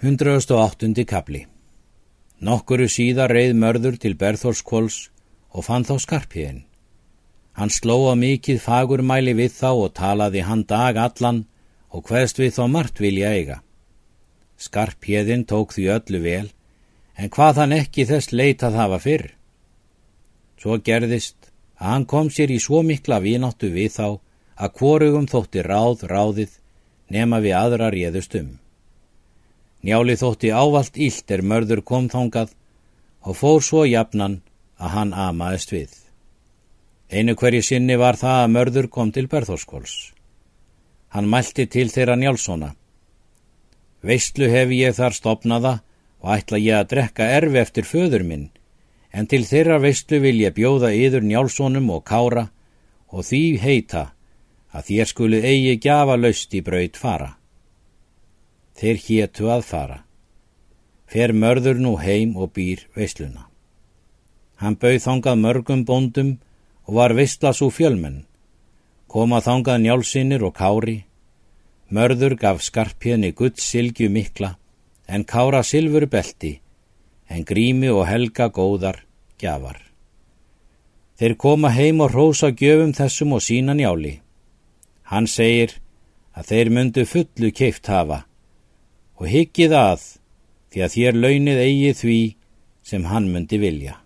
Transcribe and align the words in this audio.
108. 0.00 1.04
kapli 1.04 1.42
Nokkuru 2.40 2.86
síðar 2.88 3.34
reið 3.36 3.50
mörður 3.60 3.98
til 4.00 4.14
Berþórskóls 4.16 5.10
og 5.52 5.66
fann 5.66 5.84
þá 5.84 5.98
skarpiðin. 6.00 6.62
Hann 7.52 7.68
sló 7.68 8.08
á 8.08 8.16
mikið 8.16 8.62
fagurmæli 8.64 9.34
við 9.36 9.52
þá 9.58 9.68
og 9.74 9.90
talaði 9.98 10.44
hann 10.46 10.62
dag 10.64 10.96
allan 10.96 11.42
og 11.92 12.08
hverst 12.08 12.40
við 12.40 12.54
þá 12.56 12.62
margt 12.76 13.02
vilja 13.04 13.34
eiga. 13.36 13.58
Skarpiðin 14.56 15.44
tók 15.44 15.76
því 15.76 15.84
öllu 15.98 16.22
vel, 16.24 16.48
en 17.20 17.28
hvað 17.28 17.60
hann 17.60 17.76
ekki 17.76 18.08
þess 18.08 18.32
leitað 18.32 18.80
hafa 18.80 19.02
fyrr. 19.04 19.26
Svo 20.56 20.80
gerðist 20.80 21.52
að 21.76 21.92
hann 21.92 22.08
kom 22.08 22.32
sér 22.32 22.56
í 22.56 22.56
svo 22.56 22.80
mikla 22.80 23.20
vináttu 23.20 23.68
við 23.76 23.92
þá 24.00 24.08
að 24.56 24.74
hvorugum 24.80 25.28
þótti 25.28 25.68
ráð 25.68 26.08
ráðið 26.08 26.56
nema 27.12 27.44
við 27.44 27.58
aðra 27.60 27.92
réðust 27.92 28.40
um. 28.40 28.56
Njáli 29.80 30.16
þótti 30.20 30.50
ávalt 30.52 30.98
ílt 31.00 31.30
er 31.32 31.40
mörður 31.40 31.80
kom 31.80 32.10
þongað 32.12 32.52
og 33.24 33.36
fór 33.36 33.62
svo 33.64 33.86
jafnan 33.88 34.40
að 34.76 34.94
hann 34.96 35.12
amaðist 35.16 35.72
við. 35.72 35.92
Einu 37.10 37.34
hverju 37.34 37.62
sinni 37.64 37.96
var 37.98 38.18
það 38.20 38.42
að 38.42 38.52
mörður 38.56 38.88
kom 38.92 39.12
til 39.12 39.26
Berðórskóls. 39.28 40.12
Hann 41.10 41.28
mælti 41.32 41.66
til 41.66 41.88
þeirra 41.90 42.16
Njálssona. 42.16 42.74
Veistlu 44.04 44.46
hef 44.52 44.70
ég 44.76 44.94
þar 44.96 45.16
stopnaða 45.16 45.74
og 46.20 46.30
ætla 46.36 46.60
ég 46.60 46.76
að 46.76 46.92
drekka 46.92 47.26
erfi 47.40 47.60
eftir 47.60 47.88
föður 47.88 48.24
minn, 48.28 48.46
en 49.10 49.26
til 49.26 49.42
þeirra 49.48 49.80
veistlu 49.82 50.20
vil 50.22 50.38
ég 50.44 50.54
bjóða 50.54 50.92
yður 50.94 51.24
Njálssonum 51.26 51.90
og 51.90 52.04
kára 52.06 52.46
og 53.10 53.26
því 53.26 53.42
heita 53.64 54.10
að 54.70 54.86
þér 54.92 55.10
skulu 55.10 55.40
eigi 55.42 55.76
gjafa 55.82 56.16
laust 56.20 56.54
í 56.54 56.62
braut 56.62 57.00
fara. 57.00 57.34
Þeir 58.80 59.00
hétu 59.04 59.50
að 59.52 59.66
fara. 59.68 59.98
Fer 61.04 61.34
mörður 61.36 61.80
nú 61.84 61.98
heim 62.00 62.32
og 62.40 62.54
býr 62.56 62.86
veisluna. 62.96 63.44
Hann 64.56 64.78
bauð 64.80 65.02
þangað 65.04 65.42
mörgum 65.42 65.82
bóndum 65.84 66.30
og 66.88 66.94
var 66.96 67.12
veistla 67.18 67.52
svo 67.52 67.68
fjölmenn. 67.68 68.24
Koma 69.06 69.42
þangað 69.44 69.82
njálsinnir 69.84 70.46
og 70.48 70.54
kári. 70.56 70.96
Mörður 71.92 72.38
gaf 72.40 72.62
skarpjörni 72.64 73.34
gutt 73.36 73.60
silgju 73.60 74.08
mikla 74.08 74.54
en 75.08 75.26
kára 75.28 75.60
silfur 75.66 76.06
belti 76.06 76.60
en 77.28 77.44
grími 77.44 77.90
og 77.92 78.06
helga 78.08 78.48
góðar 78.48 79.02
gjafar. 79.38 79.76
Þeir 81.18 81.36
koma 81.36 81.68
heim 81.74 82.00
og 82.00 82.14
rósa 82.14 82.48
gjöfum 82.56 82.94
þessum 82.96 83.36
og 83.36 83.44
sína 83.44 83.76
njáli. 83.76 84.20
Hann 85.10 85.26
segir 85.28 85.76
að 86.32 86.48
þeir 86.50 86.72
myndu 86.74 87.04
fullu 87.04 87.50
keift 87.52 87.90
hafa 87.92 88.24
og 89.20 89.28
hyggið 89.28 89.74
að 89.76 90.04
því 90.72 90.84
að 90.86 90.94
þér 90.96 91.18
launið 91.24 91.62
eigi 91.66 91.90
því 92.00 92.20
sem 92.90 93.04
hann 93.10 93.28
myndi 93.32 93.58
vilja. 93.60 93.98